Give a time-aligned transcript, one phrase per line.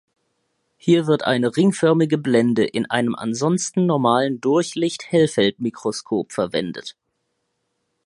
[0.77, 6.95] Hier wird eine ringförmige Blende in einem ansonsten normalen Durchlicht-Hellfeldmikroskop verwendet.